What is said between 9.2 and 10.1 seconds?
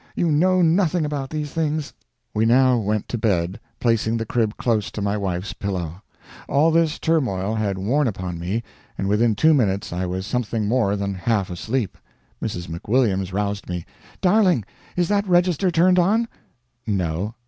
two minutes I